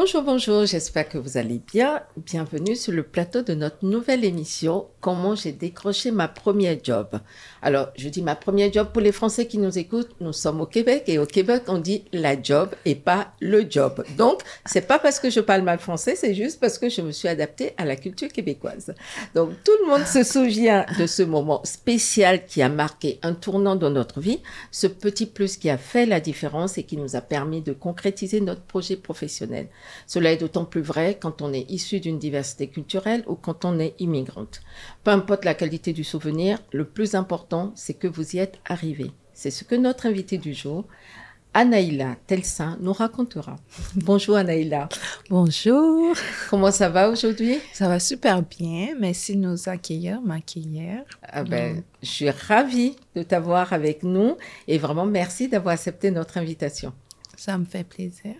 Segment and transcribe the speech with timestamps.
[0.00, 2.02] Bonjour, bonjour, j'espère que vous allez bien.
[2.16, 7.18] Bienvenue sur le plateau de notre nouvelle émission Comment j'ai décroché ma première job.
[7.62, 10.10] Alors, je dis ma première job pour les Français qui nous écoutent.
[10.20, 14.04] Nous sommes au Québec et au Québec, on dit la job et pas le job.
[14.16, 17.10] Donc, c'est pas parce que je parle mal français, c'est juste parce que je me
[17.10, 18.94] suis adaptée à la culture québécoise.
[19.34, 23.74] Donc, tout le monde se souvient de ce moment spécial qui a marqué un tournant
[23.74, 27.20] dans notre vie, ce petit plus qui a fait la différence et qui nous a
[27.20, 29.66] permis de concrétiser notre projet professionnel.
[30.06, 33.78] Cela est d'autant plus vrai quand on est issu d'une diversité culturelle ou quand on
[33.78, 34.60] est immigrante.
[35.04, 39.10] Peu importe la qualité du souvenir, le plus important, c'est que vous y êtes arrivé.
[39.34, 40.84] C'est ce que notre invité du jour,
[41.54, 43.56] Anaïla Telsin, nous racontera.
[43.96, 44.88] Bonjour Anaïla.
[45.30, 46.14] Bonjour.
[46.50, 47.58] Comment ça va aujourd'hui?
[47.72, 48.94] Ça va super bien.
[48.98, 51.02] Merci de nous accueillir, m'accueillir.
[51.22, 54.36] Ah ben, Je suis ravie de t'avoir avec nous
[54.68, 56.92] et vraiment merci d'avoir accepté notre invitation.
[57.36, 58.34] Ça me fait plaisir.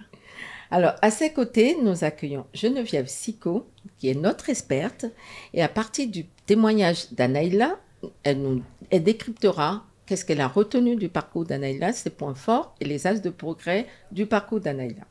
[0.70, 3.66] Alors, à ses côtés, nous accueillons Geneviève Sico,
[3.98, 5.06] qui est notre experte,
[5.54, 7.78] et à partir du témoignage d'Anaïla,
[8.22, 13.06] elle nous décryptera qu'est-ce qu'elle a retenu du parcours d'Anaïla, ses points forts et les
[13.06, 15.04] axes de progrès du parcours d'Anaïla.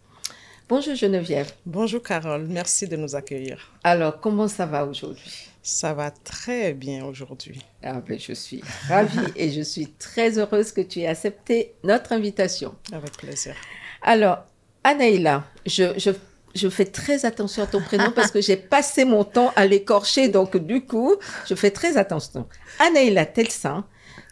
[0.70, 1.52] Bonjour Geneviève.
[1.66, 3.72] Bonjour Carole, merci de nous accueillir.
[3.84, 5.48] Alors, comment ça va aujourd'hui?
[5.64, 7.62] Ça va très bien aujourd'hui.
[7.82, 12.12] Ah ben, je suis ravie et je suis très heureuse que tu aies accepté notre
[12.12, 12.76] invitation.
[12.92, 13.56] Avec plaisir.
[14.02, 14.46] Alors,
[14.88, 16.00] Anaïla, je,
[16.56, 20.30] je, fais très attention à ton prénom parce que j'ai passé mon temps à l'écorcher,
[20.30, 21.14] donc du coup,
[21.46, 22.48] je fais très attention.
[22.80, 23.86] Anaïla Telsin,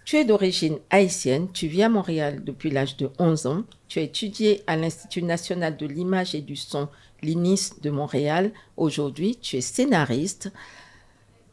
[0.06, 4.04] tu es d'origine haïtienne, tu vis à Montréal depuis l'âge de 11 ans, tu as
[4.04, 6.88] étudié à l'Institut national de l'image et du son,
[7.22, 8.54] l'INIS de Montréal.
[8.78, 10.54] Aujourd'hui, tu es scénariste.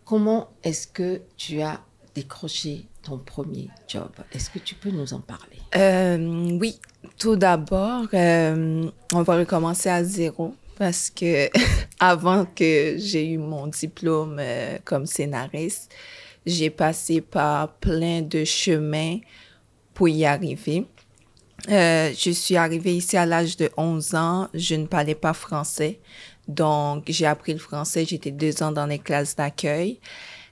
[0.05, 1.81] Comment est-ce que tu as
[2.14, 4.11] décroché ton premier job?
[4.33, 5.58] Est-ce que tu peux nous en parler?
[5.77, 6.78] Euh, Oui,
[7.19, 11.50] tout d'abord, euh, on va recommencer à zéro parce que
[12.00, 15.93] avant que j'ai eu mon diplôme euh, comme scénariste,
[16.47, 19.19] j'ai passé par plein de chemins
[19.94, 20.87] pour y arriver.
[21.69, 24.49] je suis arrivée ici à l'âge de 11 ans.
[24.55, 26.00] Je ne parlais pas français.
[26.49, 28.05] Donc, j'ai appris le français.
[28.05, 30.00] J'étais deux ans dans les classes d'accueil.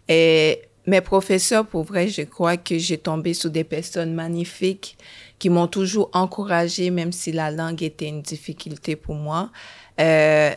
[0.09, 4.97] Et mes professeurs, pour vrai, je crois que j'ai tombé sous des personnes magnifiques
[5.39, 9.51] qui m'ont toujours encouragé, même si la langue était une difficulté pour moi.
[10.01, 10.53] Euh,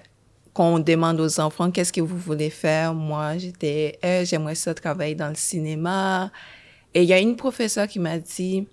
[0.53, 4.73] quand on demande aux enfants qu'est-ce que vous voulez faire, moi, j'étais, euh, j'aimerais ça
[4.73, 6.31] travailler dans le cinéma.
[6.93, 8.67] Et il y a une professeure qui m'a dit,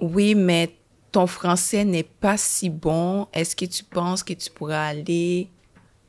[0.00, 0.74] oui, mais
[1.12, 3.28] ton français n'est pas si bon.
[3.32, 5.50] Est-ce que tu penses que tu pourras aller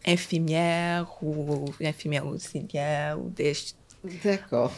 [0.05, 3.53] infirmière ou infirmière auxiliaire ou des
[4.23, 4.73] D'accord.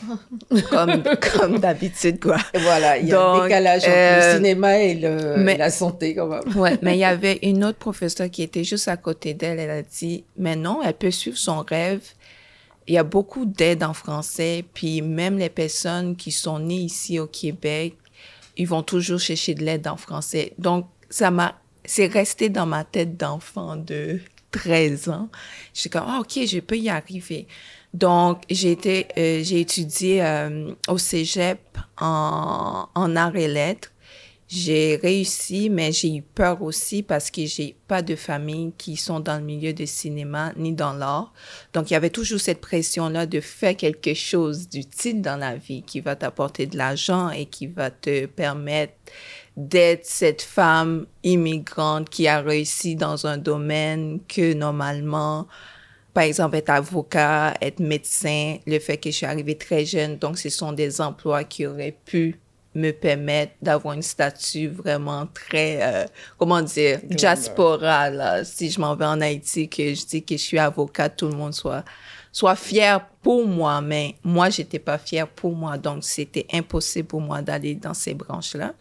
[0.69, 1.03] Comme,
[1.33, 2.37] comme d'habitude, quoi.
[2.53, 6.27] voilà, il y a un décalage entre le euh, cinéma et, le, la santé, quand
[6.27, 6.55] même.
[6.55, 9.59] ouais, mais il y avait une autre professeure qui était juste à côté d'elle.
[9.59, 12.03] Elle a dit, mais non, elle peut suivre son rêve.
[12.87, 17.17] Il y a beaucoup d'aide en français, puis même les personnes qui sont nées ici
[17.17, 17.95] au Québec,
[18.57, 20.53] ils vont toujours chercher de l'aide en français.
[20.59, 24.19] Donc, ça m'a, c'est resté dans ma tête d'enfant de
[24.55, 25.29] 13 ans.
[25.73, 27.47] Je suis comme, ah, OK, je peux y arriver.
[27.93, 31.59] Donc, j'ai été, euh, j'ai étudié euh, au cégep
[31.99, 33.91] en, en arts et lettres.
[34.47, 39.19] J'ai réussi, mais j'ai eu peur aussi parce que j'ai pas de famille qui sont
[39.19, 41.33] dans le milieu du cinéma ni dans l'art.
[41.73, 45.81] Donc, il y avait toujours cette pression-là de faire quelque chose d'utile dans la vie
[45.81, 48.93] qui va t'apporter de l'argent et qui va te permettre
[49.57, 55.47] d'être cette femme immigrante qui a réussi dans un domaine que normalement,
[56.13, 60.37] par exemple, être avocat, être médecin, le fait que je suis arrivée très jeune, donc
[60.37, 62.39] ce sont des emplois qui auraient pu
[62.75, 66.05] me permettre d'avoir une statue vraiment très, euh,
[66.37, 68.43] comment dire, diaspora, là.
[68.43, 71.35] Si je m'en vais en Haïti, que je dis que je suis avocate, tout le
[71.35, 71.85] monde soit,
[72.33, 77.21] soit fier pour moi, mais moi, j'étais pas fière pour moi, donc c'était impossible pour
[77.21, 78.73] moi d'aller dans ces branches-là.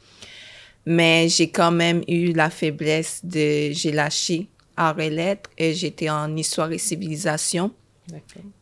[0.86, 6.10] Mais j'ai quand même eu la faiblesse de, j'ai lâché arts et lettres et j'étais
[6.10, 7.72] en histoire et civilisation.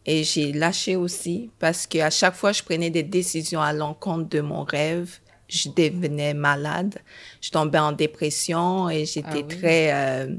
[0.07, 4.41] Et j'ai lâché aussi parce qu'à chaque fois je prenais des décisions à l'encontre de
[4.41, 6.99] mon rêve, je devenais malade.
[7.41, 9.93] Je tombais en dépression et j'étais ah très...
[9.93, 10.37] Euh,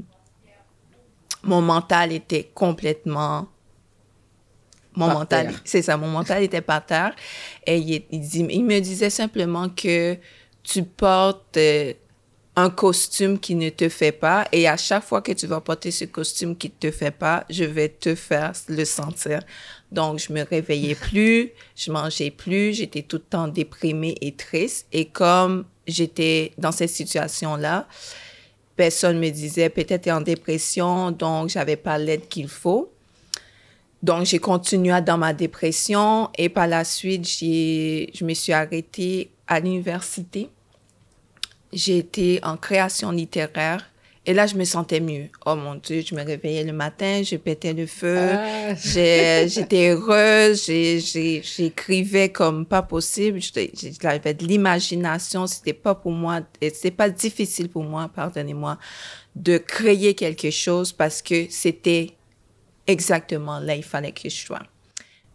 [1.42, 3.48] mon mental était complètement...
[4.96, 7.14] Mon mental, c'est ça, mon mental était par terre.
[7.66, 10.16] Et il, il me disait simplement que
[10.64, 11.92] tu portes euh,
[12.56, 15.90] un costume qui ne te fait pas et à chaque fois que tu vas porter
[15.90, 19.40] ce costume qui ne te fait pas, je vais te faire le sentir.
[19.90, 24.86] Donc, je me réveillais plus, je mangeais plus, j'étais tout le temps déprimée et triste.
[24.92, 27.86] Et comme j'étais dans cette situation-là,
[28.76, 32.90] personne me disait peut-être en dépression, donc j'avais pas l'aide qu'il faut.
[34.02, 39.60] Donc, j'ai continué dans ma dépression et par la suite, je me suis arrêtée à
[39.60, 40.50] l'université.
[41.74, 43.84] J'ai été en création littéraire
[44.26, 45.28] et là, je me sentais mieux.
[45.44, 48.74] Oh mon Dieu, je me réveillais le matin, je pétais le feu, ah.
[48.74, 53.40] j'étais heureuse, j'écrivais comme pas possible,
[54.00, 58.78] j'avais de l'imagination, c'était pas pour moi, c'était pas difficile pour moi, pardonnez-moi,
[59.36, 62.12] de créer quelque chose parce que c'était
[62.86, 64.62] exactement là, il fallait que je sois.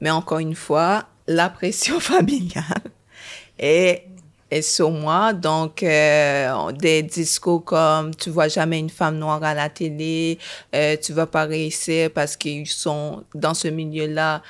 [0.01, 2.63] Mais encore une fois, la pression familiale
[3.59, 4.08] est
[4.51, 5.33] et sur moi.
[5.33, 10.37] Donc, euh, des discours comme tu vois jamais une femme noire à la télé,
[10.75, 14.41] euh, tu vas pas réussir parce qu'ils sont dans ce milieu-là.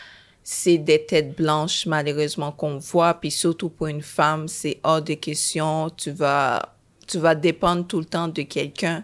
[0.43, 3.13] C'est des têtes blanches, malheureusement, qu'on voit.
[3.13, 5.89] Puis surtout pour une femme, c'est hors de question.
[5.91, 6.73] Tu vas,
[7.07, 9.03] tu vas dépendre tout le temps de quelqu'un.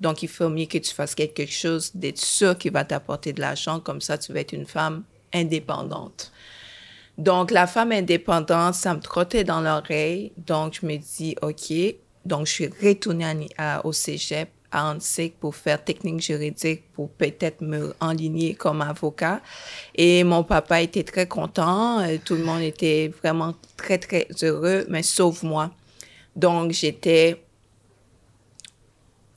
[0.00, 3.40] Donc, il faut mieux que tu fasses quelque chose, d'être sûr qu'il va t'apporter de
[3.40, 3.78] l'argent.
[3.78, 6.31] Comme ça, tu vas être une femme indépendante.
[7.18, 10.32] Donc, la femme indépendante, ça me trottait dans l'oreille.
[10.36, 11.72] Donc, je me dis, OK.
[12.24, 13.48] Donc, je suis retournée
[13.84, 19.42] au cégep à ANSIC pour faire technique juridique, pour peut-être me enligner comme avocat.
[19.94, 22.00] Et mon papa était très content.
[22.00, 25.70] Euh, tout le monde était vraiment très, très heureux, mais sauf moi.
[26.34, 27.44] Donc, j'étais,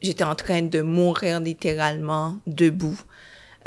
[0.02, 3.00] j'étais en train de mourir littéralement debout.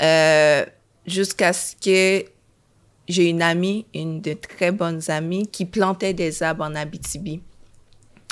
[0.01, 0.65] Euh,
[1.05, 2.25] jusqu'à ce que
[3.09, 7.41] j'ai une amie, une de très bonnes amies, qui plantait des arbres en Abitibi.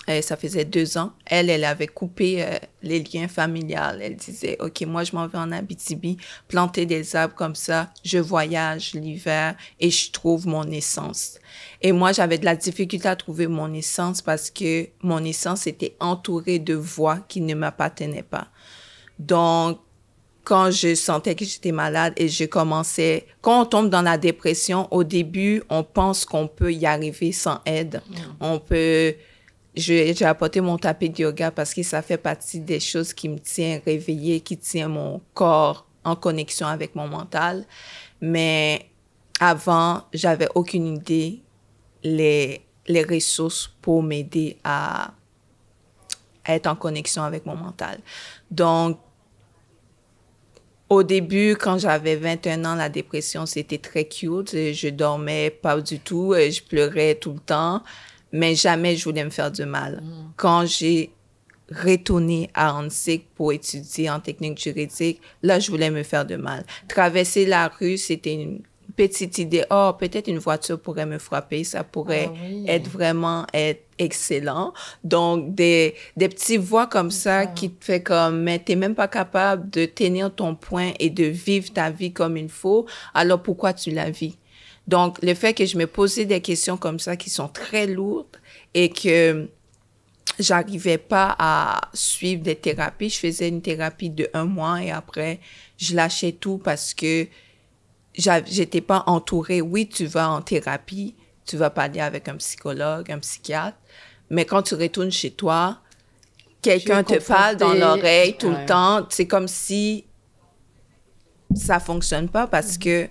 [0.10, 1.12] Euh, ça faisait deux ans.
[1.26, 4.00] Elle, elle avait coupé euh, les liens familiales.
[4.02, 7.92] Elle disait, OK, moi, je m'en vais en Abitibi, planter des arbres comme ça.
[8.06, 11.40] Je voyage l'hiver et je trouve mon essence.
[11.82, 15.98] Et moi, j'avais de la difficulté à trouver mon essence parce que mon essence était
[16.00, 18.48] entourée de voix qui ne m'appartenaient pas.
[19.20, 19.80] Donc,
[20.48, 24.88] quand je sentais que j'étais malade et je commençais, quand on tombe dans la dépression,
[24.92, 28.02] au début, on pense qu'on peut y arriver sans aide.
[28.08, 28.16] Mm.
[28.40, 29.14] On peut,
[29.76, 33.40] j'ai apporté mon tapis de yoga parce que ça fait partie des choses qui me
[33.40, 37.66] tiennent réveillée, qui tient mon corps en connexion avec mon mental.
[38.22, 38.90] Mais
[39.42, 41.42] avant, j'avais aucune idée
[42.04, 45.12] les, les ressources pour m'aider à,
[46.46, 48.00] à être en connexion avec mon mental.
[48.50, 48.98] Donc,
[50.90, 54.52] au début, quand j'avais 21 ans, la dépression, c'était très cute.
[54.52, 57.84] Je dormais pas du tout, je pleurais tout le temps,
[58.32, 60.02] mais jamais je voulais me faire du mal.
[60.02, 60.32] Mm.
[60.38, 61.12] Quand j'ai
[61.70, 66.66] retourné à ANSIC pour étudier en technique juridique, là, je voulais me faire de mal.
[66.88, 68.62] Traverser la rue, c'était une
[68.96, 73.87] petite idée, oh, peut-être une voiture pourrait me frapper, ça pourrait ah être vraiment être
[74.00, 74.74] excellent.
[75.04, 79.08] Donc, des, des petites voix comme ça qui te fait comme, mais t'es même pas
[79.08, 83.74] capable de tenir ton point et de vivre ta vie comme il faut, alors pourquoi
[83.74, 84.38] tu la vis?
[84.88, 88.38] Donc, le fait que je me posais des questions comme ça qui sont très lourdes
[88.74, 89.50] et que
[90.40, 95.40] j'arrivais pas à suivre des thérapies, je faisais une thérapie de un mois et après,
[95.78, 97.28] je lâchais tout parce que
[98.14, 99.62] j'étais pas entourée.
[99.62, 101.16] Oui, tu vas en thérapie,
[101.48, 103.78] tu vas parler avec un psychologue, un psychiatre,
[104.30, 105.80] mais quand tu retournes chez toi,
[106.62, 109.06] quelqu'un te parle dans l'oreille tout le temps.
[109.10, 110.06] C'est comme si
[111.56, 113.10] ça fonctionne pas parce que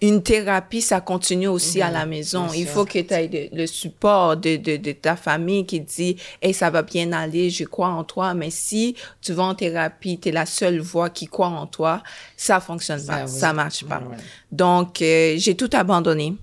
[0.00, 2.48] une thérapie, ça continue aussi à la maison.
[2.52, 6.52] Il faut que tu aies le support de, de, de, ta famille qui dit Hey,
[6.52, 8.34] ça va bien aller, je crois en toi.
[8.34, 12.02] Mais si tu vas en thérapie, tu es la seule voix qui croit en toi,
[12.36, 14.02] ça fonctionne pas, ça marche pas.
[14.50, 16.34] Donc, euh, j'ai tout abandonné.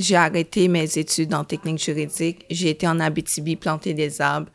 [0.00, 2.46] J'ai arrêté mes études en technique juridique.
[2.48, 4.48] J'ai été en Abitibi planter des arbres.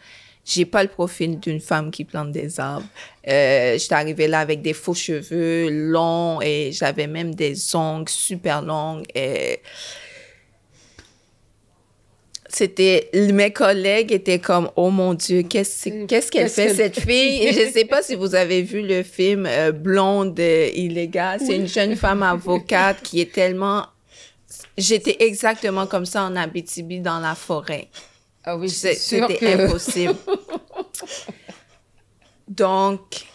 [0.43, 2.87] J'ai pas le profil d'une femme qui plante des arbres.
[3.27, 8.63] Euh, J'étais arrivée là avec des faux cheveux longs et j'avais même des ongles super
[8.63, 9.03] longs.
[9.13, 9.59] Et
[12.47, 17.43] c'était mes collègues étaient comme oh mon dieu qu'est-ce qu'est-ce qu'elle fait cette fille?
[17.43, 21.55] Et je sais pas si vous avez vu le film euh, Blonde euh, illégale c'est
[21.55, 23.87] une jeune femme avocate qui est tellement
[24.77, 27.89] j'étais exactement comme ça en Abitibi dans la forêt
[28.47, 30.15] ah oui, c'était impossible.
[32.47, 33.25] Donc,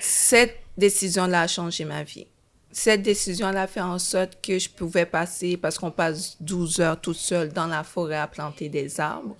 [0.00, 2.26] cette décision-là a changé ma vie.
[2.72, 7.00] Cette décision-là a fait en sorte que je pouvais passer, parce qu'on passe 12 heures
[7.00, 9.36] toute seule dans la forêt à planter des arbres.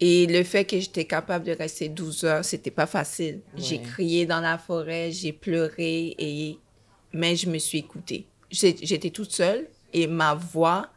[0.00, 3.40] Et le fait que j'étais capable de rester 12 heures, c'était pas facile.
[3.56, 6.58] J'ai crié dans la forêt, j'ai pleuré, et...
[7.14, 8.26] mais je me suis écoutée.
[8.50, 10.88] J'étais toute seule et ma voix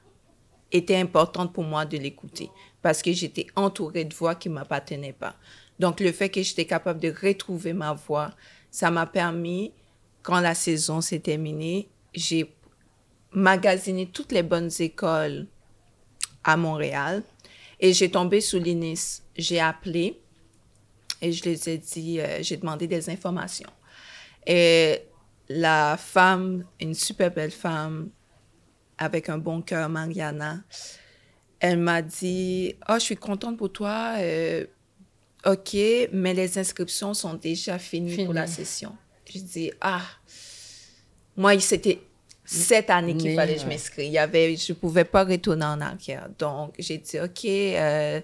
[0.72, 2.50] était importante pour moi de l'écouter
[2.82, 5.36] parce que j'étais entourée de voix qui ne m'appartenaient pas.
[5.80, 8.32] Donc, le fait que j'étais capable de retrouver ma voix,
[8.72, 9.74] ça m'a permis,
[10.22, 12.54] quand la saison s'est terminée, j'ai
[13.32, 15.48] magasiné toutes les bonnes écoles
[16.44, 17.24] à Montréal
[17.80, 19.22] et j'ai tombé sous l'INIS.
[19.36, 20.22] J'ai appelé
[21.22, 23.70] et je les ai dit, euh, j'ai demandé des informations.
[24.46, 25.02] Et
[25.50, 28.10] la femme, une super belle femme,
[28.98, 30.60] avec un bon cœur, Mariana,
[31.60, 34.16] elle m'a dit, oh, je suis contente pour toi.
[34.18, 34.66] euh,
[35.46, 35.76] OK,
[36.12, 38.96] mais les inscriptions sont déjà finies pour la session.
[39.32, 40.02] Je dis, ah,
[41.38, 42.00] moi, c'était
[42.44, 44.02] cette année qu'il fallait que je.
[44.02, 46.30] Il y avait, je pouvais pas retourner en arrière.
[46.38, 48.22] Donc, j'ai dit, OK, euh,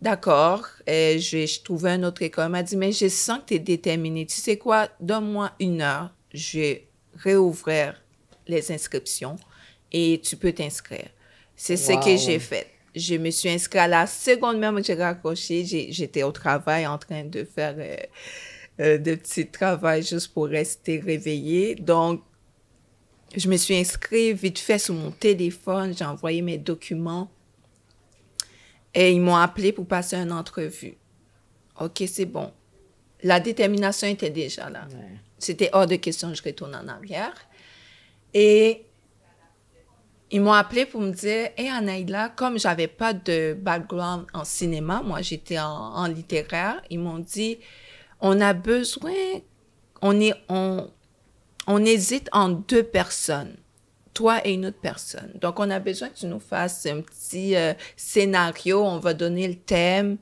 [0.00, 0.66] d'accord.
[0.86, 2.46] Et je, je trouvais une autre école.
[2.46, 4.26] Elle m'a dit, mais je sens que tu es déterminée.
[4.26, 4.88] Tu sais quoi?
[5.00, 6.12] Donne-moi une heure.
[6.32, 8.00] Je vais réouvrir
[8.46, 9.36] les inscriptions
[9.92, 11.08] et tu peux t'inscrire.
[11.54, 12.66] C'est ce que j'ai fait.
[12.94, 15.64] Je me suis inscrite à la seconde même que j'ai raccroché.
[15.90, 17.96] J'étais au travail en train de faire euh,
[18.80, 21.74] euh, de petits travaux juste pour rester réveillée.
[21.74, 22.22] Donc,
[23.36, 25.94] je me suis inscrite vite fait sur mon téléphone.
[25.96, 27.30] J'ai envoyé mes documents.
[28.94, 30.96] Et ils m'ont appelé pour passer une entrevue.
[31.78, 32.50] OK, c'est bon.
[33.22, 34.86] La détermination était déjà là.
[34.90, 35.18] Ouais.
[35.38, 37.34] C'était hors de question que je retourne en arrière.
[38.32, 38.85] Et
[40.30, 45.02] ils m'ont appelé pour me dire, Hé Anaïla, comme j'avais pas de background en cinéma,
[45.04, 47.58] moi j'étais en, littéraire, ils m'ont dit,
[48.20, 49.12] on a besoin,
[50.02, 50.90] on, est, on,
[51.66, 53.56] on hésite en deux personnes,
[54.14, 55.32] toi et une autre personne.
[55.40, 59.46] Donc on a besoin que tu nous fasses un petit euh, scénario, on va donner
[59.46, 60.18] le thème,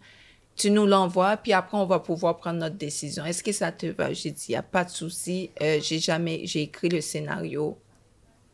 [0.56, 3.24] tu nous l'envoies, puis après, on va pouvoir prendre notre décision.
[3.24, 4.12] Est-ce que ça te va?
[4.12, 5.50] J'ai dit, il n'y a pas de souci.
[5.60, 7.76] Euh, j'ai jamais, j'ai écrit le scénario.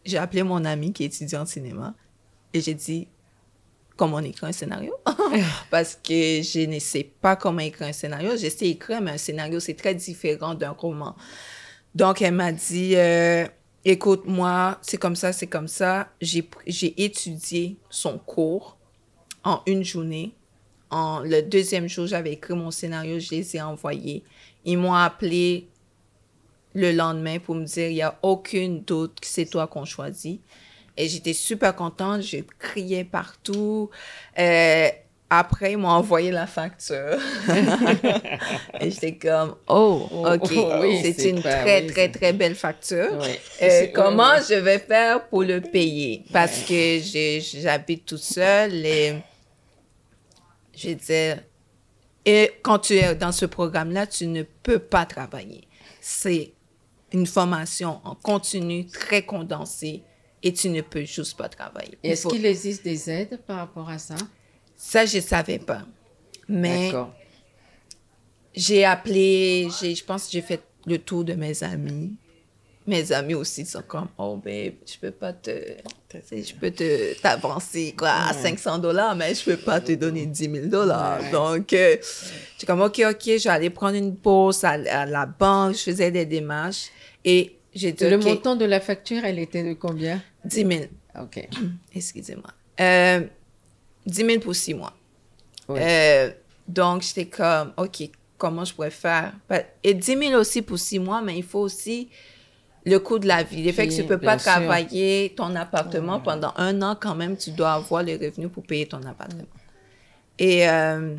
[0.05, 1.95] J'ai appelé mon ami qui étudie en cinéma
[2.53, 3.09] et j'ai dit,
[3.97, 4.95] comment on écrit un scénario?
[5.71, 8.31] Parce que je ne sais pas comment écrire un scénario.
[8.33, 11.15] Je sais écrire, mais un scénario, c'est très différent d'un roman.
[11.95, 13.47] Donc, elle m'a dit, euh,
[13.85, 16.09] écoute, moi, c'est comme ça, c'est comme ça.
[16.21, 16.49] J'ai
[17.03, 18.79] étudié son cours
[19.45, 20.35] en une journée.
[20.91, 24.25] En, le deuxième jour, j'avais écrit mon scénario, je les ai envoyés.
[24.65, 25.69] Ils m'ont appelé
[26.75, 30.41] le lendemain pour me dire, il n'y a aucune doute que c'est toi qu'on choisit.
[30.97, 33.91] Et j'étais super contente, je criais partout.
[34.39, 34.89] Euh,
[35.33, 37.19] après, ils m'ont envoyé la facture.
[38.81, 42.57] Et j'étais comme, oh, OK, oh, oui, c'est une pas- très, oui, très, très belle
[42.57, 43.23] facture.
[43.63, 46.25] Euh, comment je vais faire pour le payer?
[46.33, 49.23] Parce que j'habite toute seule et
[50.77, 51.39] je veux dire,
[52.25, 55.63] et quand tu es dans ce programme-là, tu ne peux pas travailler.
[56.01, 56.53] C'est
[57.13, 60.03] une formation en continu, très condensée,
[60.43, 61.99] et tu ne peux juste pas travailler.
[62.03, 64.15] Il Est-ce faut- qu'il existe des aides par rapport à ça?
[64.77, 65.83] Ça, je ne savais pas.
[66.49, 66.91] Mais
[68.55, 72.13] j'ai appelé, je pense que j'ai fait le tour de mes amis.
[72.87, 75.51] Mes amis aussi sont comme, oh babe, je peux pas te,
[76.33, 80.51] je peux te t'avancer quoi à 500 dollars, mais je peux pas te donner 10
[80.51, 81.21] 000 dollars.
[81.31, 81.99] Donc, euh,
[82.59, 84.17] j'ai comme, ok, ok, j'allais prendre une
[84.65, 86.89] à, à la banque, je faisais des démarches
[87.25, 90.23] et j'ai dit, Le montant de la facture, elle était de combien?
[90.45, 90.71] 10 000.
[91.21, 91.49] OK.
[91.95, 92.51] Excusez-moi.
[92.81, 93.27] Euh,
[94.07, 94.95] 10 000 pour six mois.
[95.69, 95.79] Oui.
[95.81, 96.31] Euh,
[96.67, 98.03] donc, j'étais comme, OK,
[98.39, 99.35] comment je pourrais faire?
[99.85, 102.09] Et 10 000 aussi pour six mois, mais il faut aussi
[102.85, 103.63] le coût de la vie.
[103.63, 104.51] Le fait que tu Oui, peux pas sûr.
[104.53, 108.87] travailler ton appartement pendant un an, quand même, tu dois avoir les revenus pour payer
[108.87, 109.45] ton appartement.
[110.39, 111.17] Et euh,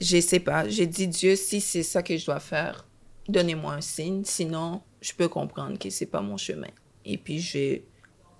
[0.00, 2.85] je sais pas, j'ai dit, Dieu, si c'est ça que je dois faire,
[3.28, 6.70] donnez-moi un signe, sinon, je peux comprendre que c'est pas mon chemin.
[7.04, 7.84] Et puis, je vais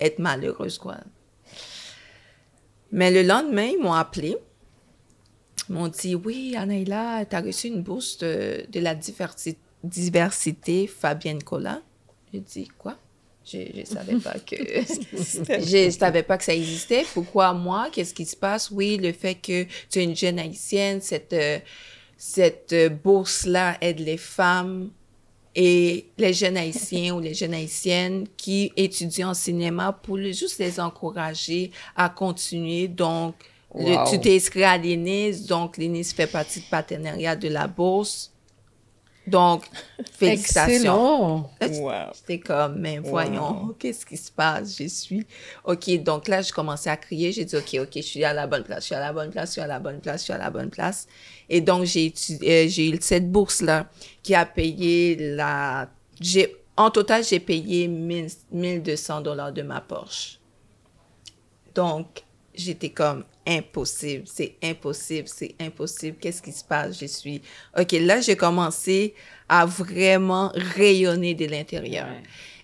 [0.00, 0.96] être malheureuse, quoi.
[2.92, 4.36] Mais le lendemain, ils m'ont appelé.
[5.68, 10.86] Ils m'ont dit Oui, Anaïla, tu as reçu une bourse de, de la diversi- diversité
[10.86, 11.82] Fabienne Cola.
[12.32, 12.96] J'ai dit Quoi?
[13.44, 14.56] Je ne savais pas que.
[14.56, 17.04] je savais pas que ça existait.
[17.14, 17.88] Pourquoi moi?
[17.92, 18.70] Qu'est-ce qui se passe?
[18.72, 21.58] Oui, le fait que tu es une jeune haïtienne, cette, euh,
[22.16, 24.90] cette euh, bourse-là aide les femmes
[25.54, 30.78] et les jeunes haïtiens ou les jeunes haïtiennes qui étudient en cinéma pour juste les
[30.80, 32.88] encourager à continuer.
[32.88, 33.34] Donc,
[33.74, 34.04] le- Wow.
[34.10, 38.32] tu t'es inscrit à l'INIS, donc l'INIS fait partie du partenariat de la bourse.
[39.26, 39.64] Donc,
[40.12, 41.48] félicitations.
[41.60, 41.84] Excellent.
[41.84, 42.12] Wow.
[42.14, 44.76] J'étais comme, mais voyons, qu'est-ce qui se passe?
[44.78, 45.26] Je suis.
[45.64, 47.32] OK, donc là, je commençais à crier.
[47.32, 49.30] J'ai dit, OK, OK, je suis à la bonne place, je suis à la bonne
[49.30, 51.08] place, je suis à la bonne place, je suis à la bonne place.
[51.48, 53.88] Et donc, j'ai euh, j'ai eu cette bourse-là
[54.22, 55.88] qui a payé la.
[56.20, 60.38] j'ai En total, j'ai payé 1000 1200 dollars de ma poche.
[61.74, 62.25] Donc,
[62.56, 66.16] j'étais comme impossible, c'est impossible, c'est impossible.
[66.20, 66.98] Qu'est-ce qui se passe?
[66.98, 67.42] Je suis.
[67.78, 69.14] OK, là, j'ai commencé
[69.48, 72.08] à vraiment rayonner de l'intérieur.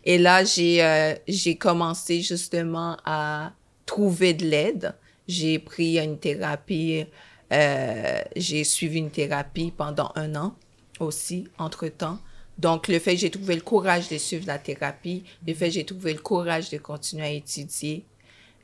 [0.05, 3.53] Et là, j'ai euh, j'ai commencé justement à
[3.87, 4.95] trouver de l'aide.
[5.29, 7.05] J'ai pris une thérapie,
[7.53, 10.57] euh, j'ai suivi une thérapie pendant un an
[10.99, 12.19] aussi, entre-temps.
[12.59, 15.75] Donc, le fait que j'ai trouvé le courage de suivre la thérapie, le fait que
[15.75, 18.05] j'ai trouvé le courage de continuer à étudier,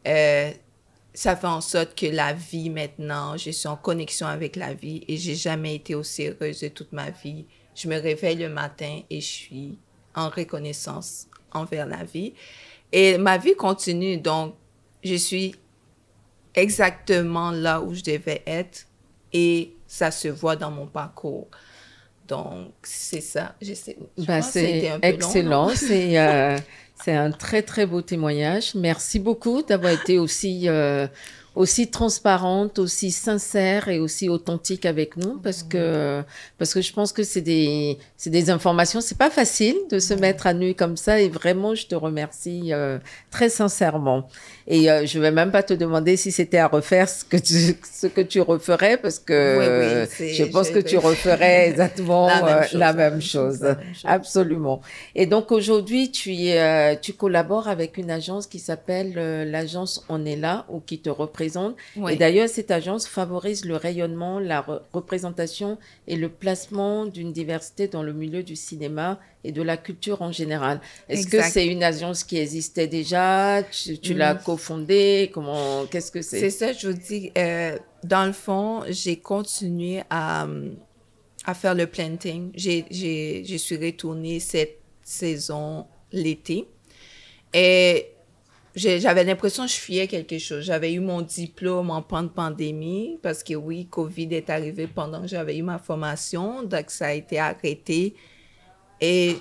[0.07, 0.51] euh,
[1.19, 5.03] ça fait en sorte que la vie maintenant, je suis en connexion avec la vie
[5.09, 7.45] et j'ai jamais été aussi heureuse de toute ma vie.
[7.75, 9.79] Je me réveille le matin et je suis
[10.15, 12.35] en reconnaissance envers la vie.
[12.93, 14.55] Et ma vie continue, donc
[15.03, 15.57] je suis
[16.55, 18.87] exactement là où je devais être
[19.33, 21.49] et ça se voit dans mon parcours.
[22.29, 23.57] Donc, c'est ça.
[23.61, 25.71] Je sais, bah, c'est excellent.
[25.75, 26.57] C'est euh,
[27.05, 28.75] c'est un très, très beau témoignage.
[28.75, 31.07] Merci beaucoup d'avoir été aussi, euh,
[31.55, 36.23] aussi transparente, aussi sincère et aussi authentique avec nous parce que,
[36.59, 39.01] parce que je pense que c'est des, c'est des informations.
[39.01, 42.73] C'est pas facile de se mettre à nu comme ça et vraiment, je te remercie
[42.73, 42.99] euh,
[43.31, 44.29] très sincèrement.
[44.71, 47.75] Et euh, je vais même pas te demander si c'était à refaire ce que tu,
[47.91, 52.29] ce que tu referais parce que je pense que tu referais exactement
[52.75, 53.65] la même chose.
[54.05, 54.83] Absolument.
[55.15, 59.15] Et donc aujourd'hui, tu, es, tu collabores avec une agence qui s'appelle
[59.51, 61.75] l'agence On est là ou qui te représente.
[62.11, 68.03] Et d'ailleurs, cette agence favorise le rayonnement, la représentation et le placement d'une diversité dans
[68.03, 70.81] le milieu du cinéma et de la culture en général.
[71.09, 73.63] Est-ce que c'est une agence qui existait déjà?
[73.63, 74.43] Tu, l'as mm.
[74.43, 75.31] cofondée?
[75.33, 76.41] Comment Qu'est-ce que c'est?
[76.41, 77.31] C'est ça, je vous dis.
[77.39, 80.47] Euh, dans le fond, j'ai continué à,
[81.45, 82.51] à faire le planting.
[82.55, 82.85] J'ai,
[83.45, 86.67] je suis retournée cette saison l'été
[87.55, 88.07] et
[88.75, 90.65] j'avais l'impression que je fuyais quelque chose.
[90.65, 95.57] J'avais eu mon diplôme en pandémie parce que oui, Covid est arrivé pendant que j'avais
[95.57, 98.15] eu ma formation, donc ça a été arrêté.
[99.01, 99.37] Et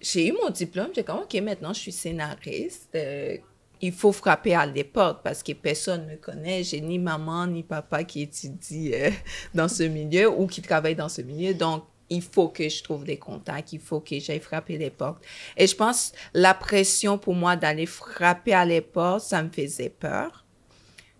[0.00, 2.90] j'ai eu mon diplôme, j'ai comme, OK, maintenant je suis scénariste.
[2.94, 3.36] Euh,
[3.80, 6.64] il faut frapper à les portes parce que personne ne me connaît.
[6.64, 9.10] J'ai ni maman ni papa qui étudie euh,
[9.54, 11.54] dans ce milieu ou qui travaille dans ce milieu.
[11.54, 15.22] Donc, il faut que je trouve des contacts, il faut que j'aille frapper les portes.
[15.56, 19.90] Et je pense la pression pour moi d'aller frapper à les portes, ça me faisait
[19.90, 20.44] peur.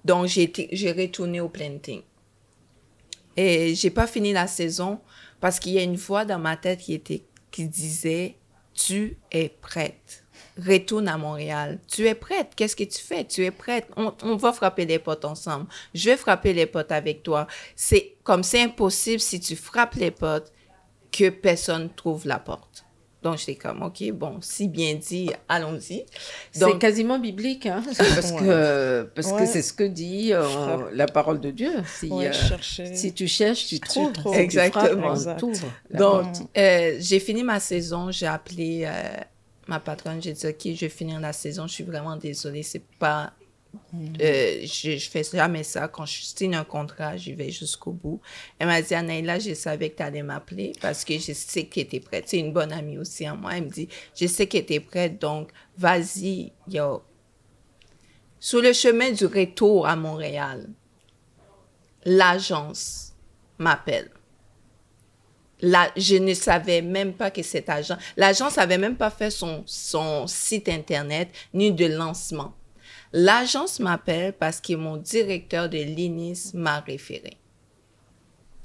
[0.04, 2.02] Donc, j'ai retourné au planting.
[3.36, 5.00] Et j'ai pas fini la saison
[5.40, 8.37] parce qu'il y a une voix dans ma tête qui était, qui disait,
[8.74, 10.24] tu es prête.
[10.56, 11.78] Retourne à Montréal.
[11.88, 12.52] Tu es prête.
[12.56, 13.24] Qu'est-ce que tu fais?
[13.24, 13.88] Tu es prête.
[13.96, 15.66] On, va frapper les portes ensemble.
[15.94, 17.46] Je vais frapper les portes avec toi.
[17.76, 20.52] C'est comme c'est impossible si tu frappes les portes
[21.12, 22.84] que personne trouve la porte.
[23.22, 26.04] Donc, j'étais comme, OK, bon, si bien dit, allons-y.
[26.52, 31.40] C'est quasiment biblique, hein, parce que parce que c'est ce que dit euh, la parole
[31.40, 31.72] de Dieu.
[31.85, 32.33] Si, euh,
[32.94, 34.12] si tu cherches, tu trouves.
[34.35, 35.14] Exactement.
[35.92, 36.26] Donc,
[36.57, 38.88] euh, j'ai fini ma saison, j'ai appelé
[39.66, 42.85] ma patronne, j'ai dit, OK, je vais finir la saison, je suis vraiment désolée, c'est
[42.98, 43.33] pas
[44.20, 45.88] euh, je, je fais jamais ça.
[45.88, 48.20] Quand je signe un contrat, j'y vais jusqu'au bout.
[48.59, 51.74] Elle m'a dit, Anaïla, je savais que tu allais m'appeler parce que je sais que
[51.74, 52.24] tu étais prête.
[52.28, 53.57] C'est une bonne amie aussi à moi.
[53.57, 57.02] Elle me dit, je sais que tu prête, donc vas-y, yo.
[58.40, 60.68] Sur le chemin du retour à Montréal,
[62.04, 63.12] l'agence
[63.59, 64.11] m'appelle.
[65.61, 69.64] Là, je ne savais même pas que cet agent, l'agence avait même pas fait son,
[69.66, 72.54] son site internet ni de lancement.
[73.12, 77.36] L'agence m'appelle parce que mon directeur de l'INIS m'a référé.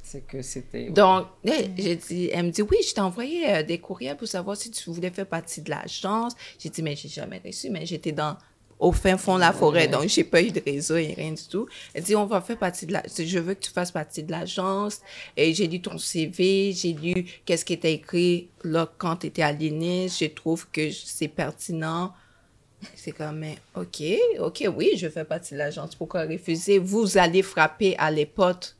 [0.02, 0.90] C'est que c'était...
[0.90, 4.58] Donc, j'ai dit, elle me dit, oui, je t'ai envoyé euh, des courriels pour savoir
[4.58, 6.34] si tu voulais faire partie de l'agence.
[6.60, 8.38] J'ai dit, mais j'ai jamais reçu, mais j'étais dans
[8.80, 11.44] au fin fond de la forêt, donc j'ai pas eu de réseau et rien du
[11.44, 11.68] tout.
[11.94, 14.32] Elle dit, on va faire partie de la, je veux que tu fasses partie de
[14.32, 15.00] l'agence.
[15.38, 19.42] Et j'ai lu ton CV, j'ai lu qu'est-ce qui était écrit là quand tu étais
[19.42, 20.18] à l'INIS.
[20.20, 22.14] Je trouve que c'est pertinent
[22.96, 24.04] c'est comme, mais OK,
[24.40, 25.96] OK, oui, je fais partie de l'agence.
[25.96, 26.80] Pourquoi refuser?
[26.80, 28.76] Vous allez frapper à les portes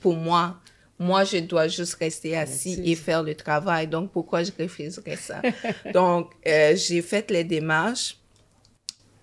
[0.00, 0.56] pour moi.
[0.98, 3.86] Moi, je dois juste rester assis et faire le travail.
[3.86, 5.40] Donc, pourquoi je refuserais ça?
[5.92, 8.18] Donc, euh, j'ai fait les démarches.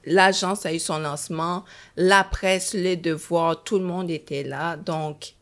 [0.06, 1.66] L'agence a eu son lancement.
[1.98, 4.78] La presse, les devoirs, tout le monde était là.
[4.78, 5.34] Donc,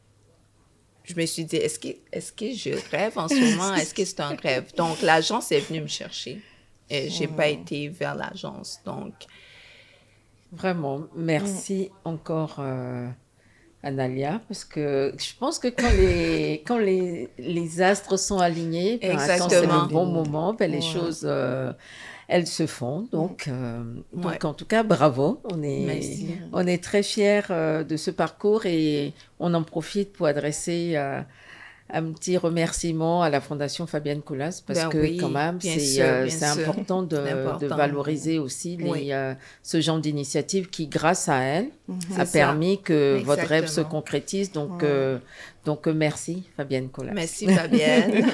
[1.04, 3.76] je me suis dit, est-ce que, est-ce que je rêve en ce moment?
[3.76, 4.74] Est-ce que c'est un rêve?
[4.76, 6.42] Donc, l'agence est venue me chercher.
[6.94, 7.54] Et j'ai pas mm.
[7.54, 8.80] été vers l'agence.
[8.86, 9.14] Donc.
[10.52, 12.08] Vraiment, merci mm.
[12.08, 12.58] encore.
[12.60, 13.08] Euh,
[13.86, 19.18] Analia, parce que je pense que quand les, quand les, les astres sont alignés, ben,
[19.18, 21.74] quand c'est le bon moment, ben, les choses, euh,
[22.30, 23.10] elles se font.
[23.12, 25.42] Donc, euh, donc en tout cas, bravo.
[25.52, 30.28] On est, on est très fiers euh, de ce parcours et on en profite pour
[30.28, 30.98] adresser
[31.90, 36.28] un petit remerciement à la Fondation Fabienne Coulas parce ben que quand même c'est euh,
[36.42, 37.18] important de,
[37.60, 41.98] de, valoriser aussi les, euh, ce genre d'initiative qui grâce à elle mhm.
[42.20, 44.52] a permis que votre rêve se concrétise.
[44.52, 45.20] Donc euh,
[45.66, 47.14] donc merci Fabienne Coulas.
[47.14, 48.26] Merci Fabienne.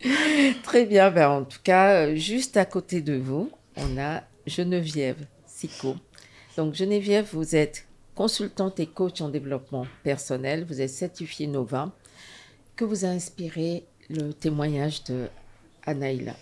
[0.62, 1.10] Très bien.
[1.10, 5.96] Ben, en tout cas juste à côté de vous on a Geneviève Sico.
[6.56, 11.92] Donc Geneviève vous êtes consultante et coach en développement personnel, vous êtes certifiée Nova
[12.80, 15.28] que vous a inspiré le témoignage de
[15.84, 16.34] Anaïla?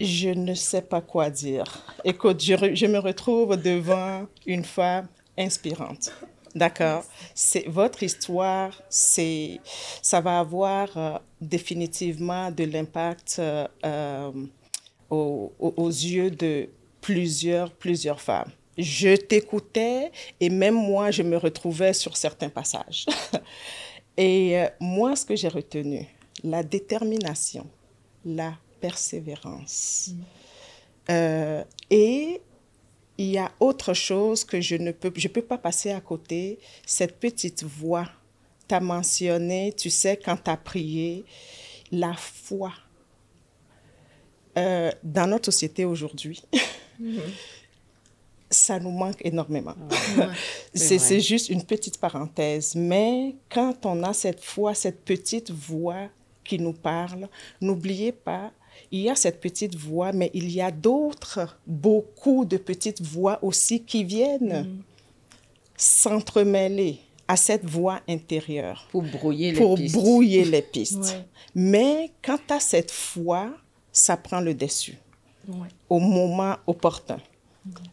[0.00, 1.84] Je ne sais pas quoi dire.
[2.04, 6.12] Écoute, je, me retrouve devant une femme inspirante.
[6.54, 7.04] D'accord?
[7.34, 9.58] C'est votre histoire, c'est
[10.02, 14.30] ça va avoir euh, définitivement de l'impact euh, euh,
[15.10, 16.68] aux, aux, yeux de
[17.00, 18.52] plusieurs plusieurs femmes.
[18.76, 23.06] Je t'écoutais et même moi je me retrouvais sur certains passages.
[24.18, 26.04] Et euh, moi, ce que j'ai retenu,
[26.42, 27.66] la détermination,
[28.24, 30.10] la persévérance.
[30.12, 30.22] Mm.
[31.10, 32.42] Euh, et
[33.16, 36.58] il y a autre chose que je ne peux, je peux pas passer à côté,
[36.84, 38.08] cette petite voix.
[38.68, 41.24] Tu as mentionné, tu sais, quand tu as prié,
[41.92, 42.72] la foi.
[44.58, 46.42] Euh, dans notre société aujourd'hui,
[47.00, 47.20] mm-hmm
[48.50, 49.74] ça nous manque énormément.
[50.74, 52.74] C'est juste une petite parenthèse.
[52.74, 56.08] Mais quand on a cette foi, cette petite voix
[56.44, 57.28] qui nous parle,
[57.60, 58.52] n'oubliez pas,
[58.90, 63.38] il y a cette petite voix, mais il y a d'autres, beaucoup de petites voix
[63.42, 64.82] aussi qui viennent mm.
[65.76, 68.88] s'entremêler à cette voix intérieure.
[68.90, 69.94] Pour brouiller les pour pistes.
[69.94, 71.16] brouiller les pistes.
[71.54, 73.50] Mais quand tu as cette foi,
[73.92, 74.98] ça prend le dessus
[75.88, 77.18] au moment opportun.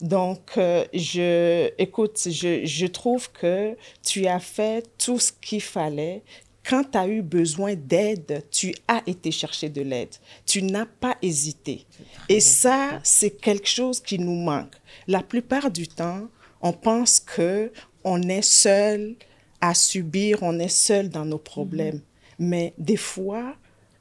[0.01, 6.23] Donc, euh, je, écoute, je, je, trouve que tu as fait tout ce qu'il fallait.
[6.67, 10.15] Quand tu as eu besoin d'aide, tu as été chercher de l'aide.
[10.45, 11.85] Tu n'as pas hésité.
[12.27, 14.73] Et ça, c'est quelque chose qui nous manque.
[15.07, 16.27] La plupart du temps,
[16.61, 17.71] on pense que
[18.03, 19.15] on est seul
[19.61, 21.97] à subir, on est seul dans nos problèmes.
[21.97, 22.01] Mm-hmm.
[22.39, 23.55] Mais des fois,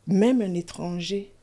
[0.07, 1.34] même un étranger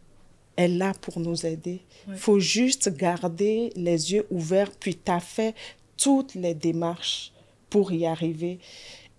[0.57, 1.81] est là pour nous aider.
[2.07, 5.55] Il faut juste garder les yeux ouverts, puis tu as fait
[5.97, 7.31] toutes les démarches
[7.69, 8.59] pour y arriver.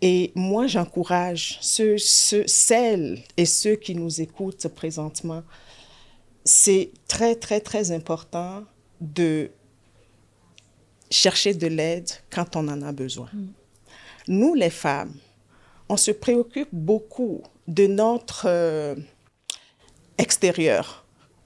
[0.00, 5.42] Et moi, j'encourage ceux, ceux, celles et ceux qui nous écoutent présentement.
[6.44, 8.64] C'est très, très, très important
[9.00, 9.50] de
[11.10, 13.28] chercher de l'aide quand on en a besoin.
[13.32, 13.46] Mm.
[14.28, 15.14] Nous, les femmes,
[15.88, 18.96] on se préoccupe beaucoup de notre euh,
[20.18, 21.01] extérieur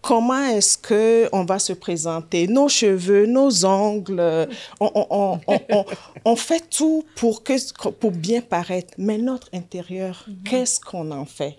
[0.06, 7.42] comment est-ce que on va se présenter, nos cheveux, nos ongles, on, fait tout pour,
[7.42, 10.42] que, pour bien paraître, mais notre intérieur, mhm.
[10.44, 11.56] qu'est-ce qu'on en fait?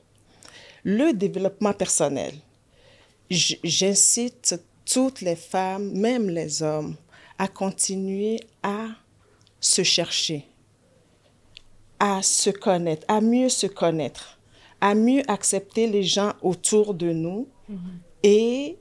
[0.85, 2.33] Le développement personnel,
[3.29, 4.55] j'incite
[4.85, 6.95] toutes les femmes, même les hommes,
[7.37, 8.85] à continuer à
[9.59, 10.45] se chercher,
[11.99, 14.39] à se connaître, à mieux se connaître,
[14.79, 17.49] à mieux accepter les gens autour de nous.
[17.67, 18.06] Mhm.
[18.23, 18.77] Et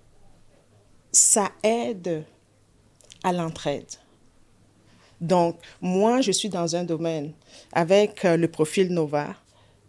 [1.12, 2.25] ça aide
[3.22, 3.87] à l'entraide.
[5.20, 7.33] Donc, moi, je suis dans un domaine
[7.72, 9.35] avec euh, le profil Nova.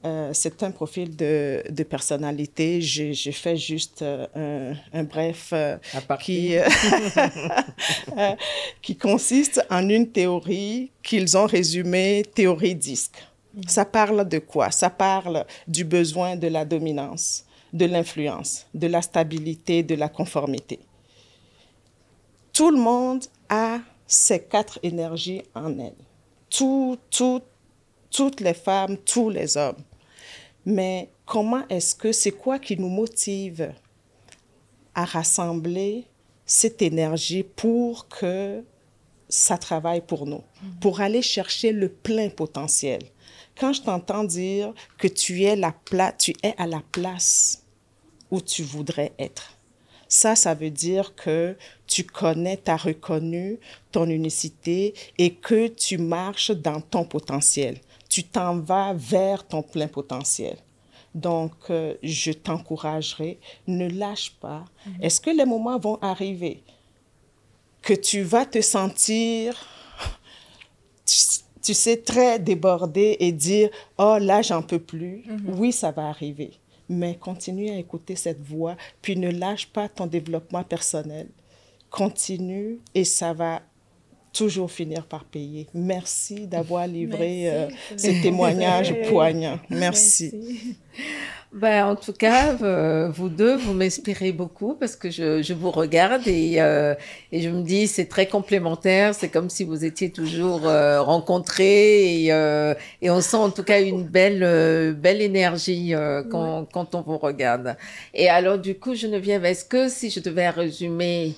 [0.06, 2.82] Euh, c'est un profil de, de personnalité.
[2.82, 5.54] J'ai fait juste euh, un, bref
[6.22, 6.54] qui,
[8.82, 8.96] qui?
[8.96, 13.18] consiste en une théorie qu'ils ont résumée théorie disque.
[13.68, 14.72] Ça parle de quoi?
[14.72, 20.80] Ça parle du besoin de la dominance de l'influence, de la stabilité, de la conformité.
[22.54, 25.94] Tout le monde a ces quatre énergies en elle.
[26.50, 27.42] Tout, tout,
[28.10, 29.84] toutes les femmes, tous les hommes.
[30.66, 33.74] Mais comment est-ce que c'est quoi qui nous motive
[34.96, 36.06] à rassembler
[36.46, 38.64] cette énergie pour que
[39.30, 40.42] ça travaille pour nous,
[40.80, 43.02] pour aller chercher le plein potentiel?
[43.60, 45.74] Quand je t'entends dire que tu es, la
[46.18, 47.64] tu es à la place
[48.32, 49.54] où tu voudrais être.
[50.10, 53.60] Ça, ça veut dire que tu connais, tu as reconnu
[53.92, 57.80] ton unicité et que tu marches dans ton potentiel.
[58.10, 60.58] Tu t'en vas vers ton plein potentiel.
[61.14, 64.64] Donc, euh, je t'encouragerai, ne lâche pas.
[64.64, 65.02] Mm-hmm.
[65.02, 66.64] Est-ce que les moments vont arriver
[67.82, 69.56] que tu vas te sentir,
[71.68, 75.24] tu, sais, très débordé et dire, oh là, j'en peux plus.
[75.46, 76.52] Oui, ça va arriver.
[76.90, 81.28] Mais continue à écouter cette voix, puis ne lâche pas ton développement personnel.
[81.90, 83.62] Continue et ça va
[84.32, 85.68] toujours finir par payer.
[85.74, 89.60] Merci d'avoir livré euh, ce témoignage poignant.
[89.70, 90.32] Merci.
[90.34, 90.78] Merci.
[91.54, 95.72] Ben, en tout cas, euh, vous deux, vous m'inspirez beaucoup parce que je, je vous
[95.72, 96.94] regarde et, euh,
[97.32, 99.16] et je me dis c'est très complémentaire.
[99.16, 102.28] C'est comme si vous étiez toujours euh, rencontrés et,
[103.02, 105.94] et on sent en tout cas une belle, belle énergie
[106.30, 106.68] quand, ouais.
[106.74, 107.78] quand on vous regarde.
[108.14, 111.34] Et alors, du coup, Geneviève, est-ce que si je devais résumer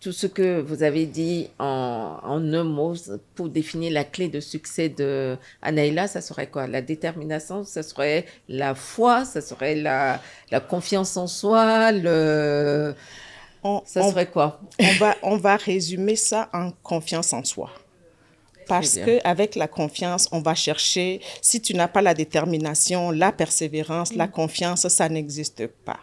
[0.00, 2.94] tout ce que vous avez dit en, en un mot
[3.34, 6.66] pour définir la clé de succès de Anaïla, ça serait quoi?
[6.66, 12.94] La détermination, ça serait la foi, ça serait la, la confiance en soi, le...
[13.64, 14.60] On, ça on, serait quoi?
[14.78, 17.70] On va, on va résumer ça en confiance en soi.
[18.68, 23.32] Parce que avec la confiance, on va chercher, si tu n'as pas la détermination, la
[23.32, 24.18] persévérance, mmh.
[24.18, 26.00] la confiance, ça n'existe pas.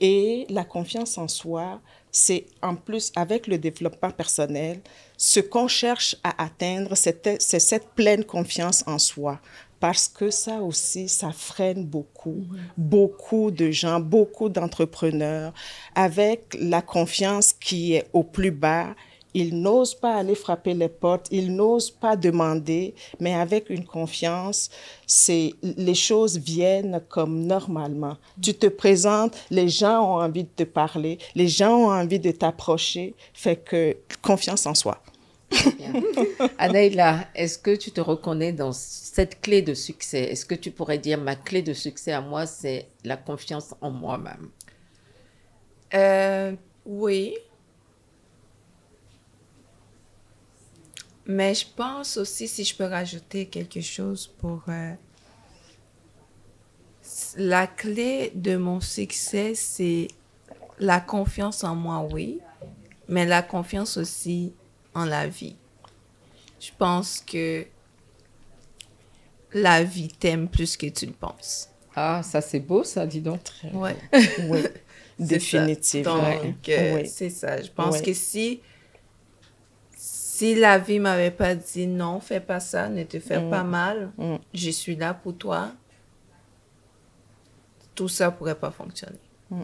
[0.00, 1.80] Et la confiance en soi,
[2.12, 4.80] c'est en plus avec le développement personnel,
[5.16, 9.40] ce qu'on cherche à atteindre, c'est cette pleine confiance en soi.
[9.80, 12.58] Parce que ça aussi, ça freine beaucoup, mmh.
[12.76, 15.54] beaucoup de gens, beaucoup d'entrepreneurs.
[15.94, 18.94] Avec la confiance qui est au plus bas,
[19.34, 24.70] ils n'osent pas aller frapper les portes, ils n'osent pas demander, mais avec une confiance,
[25.06, 28.16] c'est les choses viennent comme normalement.
[28.40, 32.30] Tu te présentes, les gens ont envie de te parler, les gens ont envie de
[32.30, 35.02] t'approcher, fait que confiance en soi.
[36.58, 40.24] Anaïla, est-ce que tu te reconnais dans cette clé de succès?
[40.24, 43.90] Est-ce que tu pourrais dire ma clé de succès à moi, c'est la confiance en
[43.90, 44.50] moi-même?
[45.94, 46.54] Euh,
[46.86, 47.34] Oui,
[51.30, 54.64] Mais je pense aussi, si je peux rajouter quelque chose pour...
[54.68, 54.94] Euh,
[57.36, 60.08] la clé de mon succès, c'est
[60.80, 62.40] la confiance en moi, oui,
[63.08, 64.52] mais la confiance aussi
[64.92, 65.54] en la vie.
[66.58, 67.64] Je pense que
[69.52, 71.68] la vie t'aime plus que tu le penses.
[71.94, 73.40] Ah, ça c'est beau, ça, dis donc.
[73.72, 73.96] Ouais.
[74.48, 74.62] oui,
[75.18, 76.42] définitivement.
[76.42, 77.08] Donc, euh, oui.
[77.08, 77.62] c'est ça.
[77.62, 78.02] Je pense oui.
[78.02, 78.60] que si
[80.40, 83.50] si la vie m'avait pas dit non, fais pas ça, ne te fais mm.
[83.50, 84.36] pas mal, mm.
[84.54, 85.72] je suis là pour toi,
[87.94, 89.20] tout ça pourrait pas fonctionner.
[89.50, 89.60] Mm.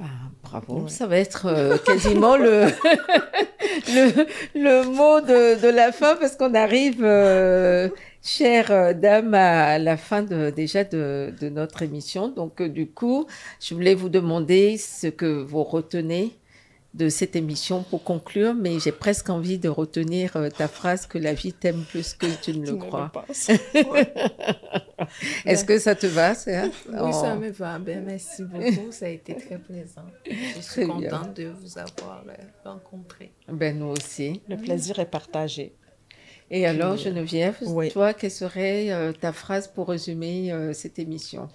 [0.00, 0.04] Ah,
[0.42, 0.88] bravo, ouais.
[0.88, 2.64] ça va être euh, quasiment le,
[3.88, 7.90] le, le, mot de, de, la fin parce qu'on arrive, euh,
[8.22, 12.28] chère euh, dame, à la fin de, déjà de, de notre émission.
[12.28, 13.26] Donc, euh, du coup,
[13.60, 16.32] je voulais vous demander ce que vous retenez
[16.92, 21.18] de cette émission pour conclure, mais j'ai presque envie de retenir euh, ta phrase que
[21.18, 23.12] la vie t'aime plus que tu ne le crois.
[25.46, 27.78] Est-ce que ça te va, ça Oui, ça me va.
[27.78, 28.90] Ben, merci beaucoup.
[28.90, 30.06] Ça a été très plaisant.
[30.26, 31.44] Je suis très contente bien.
[31.44, 32.32] de vous avoir euh,
[32.64, 33.32] rencontré.
[33.48, 34.42] Ben, nous aussi.
[34.48, 35.72] Le plaisir est partagé.
[36.50, 37.90] Et alors, Geneviève, oui.
[37.92, 41.48] toi, quelle serait euh, ta phrase pour résumer euh, cette émission?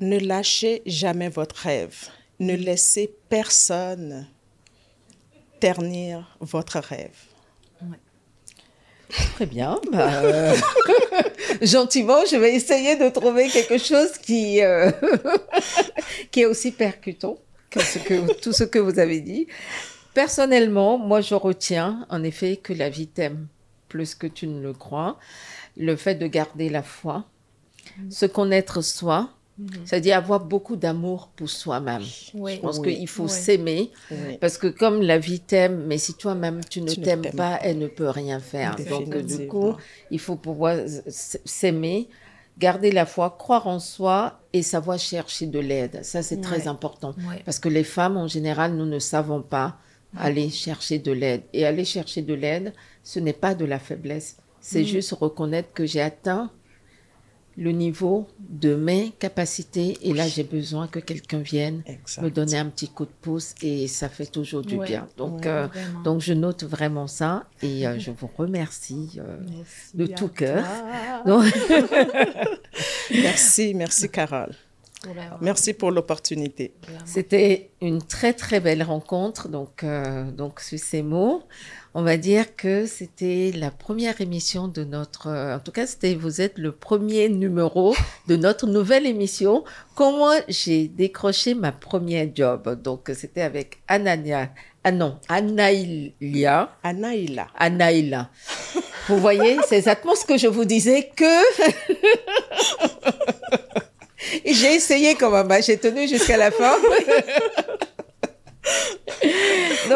[0.00, 2.08] Ne lâchez jamais votre rêve
[2.40, 4.26] ne laissez personne
[5.60, 7.16] ternir votre rêve.
[7.82, 7.98] Ouais.
[9.34, 9.80] Très bien.
[9.92, 10.54] Bah, euh,
[11.62, 14.90] gentiment, je vais essayer de trouver quelque chose qui, euh,
[16.30, 17.38] qui est aussi percutant
[17.70, 19.46] que, ce que tout ce que vous avez dit.
[20.14, 23.48] Personnellement, moi, je retiens en effet que la vie t'aime
[23.88, 25.18] plus que tu ne le crois.
[25.76, 27.26] Le fait de garder la foi,
[28.10, 29.66] se connaître soi, Mmh.
[29.86, 32.02] C'est-à-dire avoir beaucoup d'amour pour soi-même.
[32.34, 32.56] Oui.
[32.56, 32.96] Je pense oui.
[32.96, 33.30] qu'il faut oui.
[33.30, 33.90] s'aimer
[34.40, 37.86] parce que comme la vie t'aime, mais si toi-même tu ne t'aimes pas, elle ne
[37.86, 38.76] peut rien faire.
[38.90, 39.74] Donc du coup,
[40.10, 40.76] il faut pouvoir
[41.08, 42.08] s'aimer,
[42.58, 46.00] garder la foi, croire en soi et savoir chercher de l'aide.
[46.02, 47.14] Ça c'est très important
[47.46, 49.78] parce que les femmes en général, nous ne savons pas
[50.18, 54.36] aller chercher de l'aide et aller chercher de l'aide, ce n'est pas de la faiblesse.
[54.60, 56.50] C'est juste reconnaître que j'ai atteint
[57.56, 59.98] le niveau de mes capacités.
[60.02, 62.22] Et là j'ai besoin que quelqu'un vienne exact.
[62.22, 65.08] me donner un petit coup de pouce et ça fait toujours du ouais, bien.
[65.16, 65.68] Donc ouais, euh,
[66.04, 69.38] donc je note vraiment ça et euh, je vous remercie euh,
[69.94, 70.64] de tout cœur.
[73.10, 74.52] merci merci Carole.
[75.40, 76.74] Merci pour l'opportunité.
[77.04, 79.48] C'était une très très belle rencontre.
[79.48, 79.84] Donc,
[80.36, 81.44] donc sur ces mots,
[81.98, 85.30] on va dire que c'était la première émission de notre.
[85.30, 89.64] En tout cas, c'était vous êtes le premier numéro de notre nouvelle émission.
[89.94, 92.82] Comment j'ai décroché ma première job?
[92.82, 94.50] Donc, c'était avec Anania.
[94.84, 96.76] Ah non, Anaïlia.
[96.82, 97.46] Anaïla.
[97.56, 98.28] Anaïla.
[99.08, 101.24] Vous voyez, c'est exactement ce que je vous disais que.
[104.44, 105.60] J'ai essayé quand même, hein.
[105.64, 106.74] j'ai tenu jusqu'à la fin.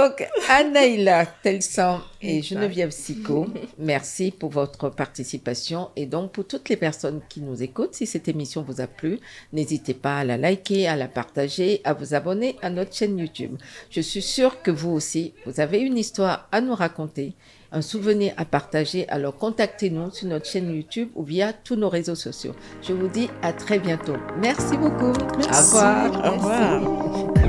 [0.00, 3.46] Donc, Anaïla Telsan et Geneviève Sico,
[3.78, 5.90] merci pour votre participation.
[5.94, 9.18] Et donc, pour toutes les personnes qui nous écoutent, si cette émission vous a plu,
[9.52, 13.58] n'hésitez pas à la liker, à la partager, à vous abonner à notre chaîne YouTube.
[13.90, 17.34] Je suis sûre que vous aussi, vous avez une histoire à nous raconter,
[17.70, 19.06] un souvenir à partager.
[19.10, 22.54] Alors, contactez-nous sur notre chaîne YouTube ou via tous nos réseaux sociaux.
[22.80, 24.16] Je vous dis à très bientôt.
[24.40, 25.12] Merci beaucoup.
[25.36, 25.74] Merci.
[25.74, 26.24] Au revoir.
[26.24, 27.39] Au revoir.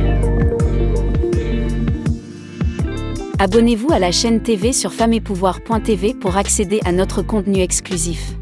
[3.44, 8.36] Abonnez-vous à la chaîne TV sur femmeetpouvoir.tv pour accéder à notre contenu exclusif.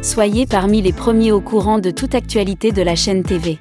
[0.00, 3.58] Soyez parmi les premiers au courant de toute actualité de la chaîne TV.